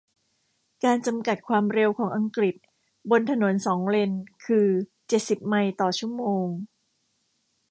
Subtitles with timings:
[0.83, 2.55] การ จำกัด ความเร็วของอังกฤษ
[3.09, 4.11] บนถนนสองเลน
[4.45, 4.67] คือ
[5.07, 6.45] เจ็ดสิบไมล์ต่อชั่วโมง